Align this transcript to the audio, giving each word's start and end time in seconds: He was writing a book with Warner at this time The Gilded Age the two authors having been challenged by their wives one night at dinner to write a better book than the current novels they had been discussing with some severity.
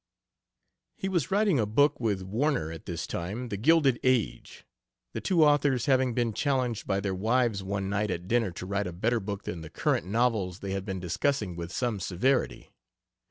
He 0.97 1.07
was 1.07 1.29
writing 1.29 1.59
a 1.59 1.67
book 1.67 1.99
with 1.99 2.23
Warner 2.23 2.71
at 2.71 2.87
this 2.87 3.05
time 3.05 3.49
The 3.49 3.55
Gilded 3.57 3.99
Age 4.01 4.65
the 5.13 5.21
two 5.21 5.45
authors 5.45 5.85
having 5.85 6.15
been 6.15 6.33
challenged 6.33 6.87
by 6.87 6.99
their 7.01 7.13
wives 7.13 7.61
one 7.61 7.87
night 7.87 8.09
at 8.09 8.27
dinner 8.27 8.49
to 8.53 8.65
write 8.65 8.87
a 8.87 8.93
better 8.93 9.19
book 9.19 9.43
than 9.43 9.61
the 9.61 9.69
current 9.69 10.07
novels 10.07 10.57
they 10.61 10.71
had 10.71 10.85
been 10.85 10.99
discussing 10.99 11.55
with 11.55 11.71
some 11.71 11.99
severity. 11.99 12.71